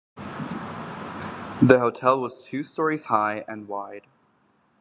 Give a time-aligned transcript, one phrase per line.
[1.61, 4.07] The hotel was two stories high and wide.